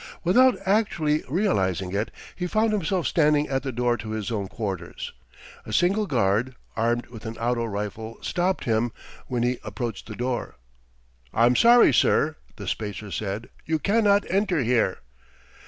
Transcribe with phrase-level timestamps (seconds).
[0.23, 5.13] Without actually realizing it, he found himself standing at the door to his own quarters.
[5.63, 8.91] A single guard, armed with an auto rifle stopped him
[9.27, 10.55] when he approached the door.
[11.35, 13.49] "I'm sorry, sir," the Spacer said.
[13.67, 15.01] "You cannot enter here."